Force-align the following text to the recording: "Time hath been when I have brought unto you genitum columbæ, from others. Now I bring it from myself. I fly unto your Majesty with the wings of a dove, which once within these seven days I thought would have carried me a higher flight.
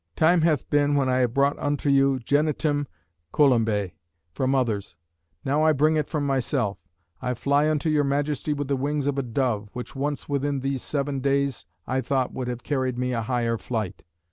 "Time 0.15 0.41
hath 0.41 0.67
been 0.67 0.95
when 0.95 1.07
I 1.09 1.17
have 1.19 1.35
brought 1.35 1.59
unto 1.59 1.87
you 1.87 2.17
genitum 2.23 2.87
columbæ, 3.31 3.91
from 4.31 4.55
others. 4.55 4.95
Now 5.45 5.61
I 5.61 5.73
bring 5.73 5.95
it 5.95 6.07
from 6.07 6.25
myself. 6.25 6.79
I 7.21 7.35
fly 7.35 7.69
unto 7.69 7.87
your 7.87 8.03
Majesty 8.03 8.51
with 8.53 8.67
the 8.67 8.75
wings 8.75 9.05
of 9.05 9.19
a 9.19 9.21
dove, 9.21 9.69
which 9.73 9.95
once 9.95 10.27
within 10.27 10.61
these 10.61 10.81
seven 10.81 11.19
days 11.19 11.67
I 11.85 12.01
thought 12.01 12.33
would 12.33 12.47
have 12.47 12.63
carried 12.63 12.97
me 12.97 13.13
a 13.13 13.21
higher 13.21 13.59
flight. 13.59 14.03